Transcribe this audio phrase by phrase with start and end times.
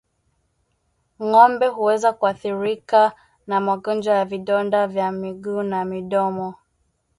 [1.23, 3.11] Ngombe huweza kuathirika
[3.47, 6.55] na magonjwa ya vidonda vya miguu na midomo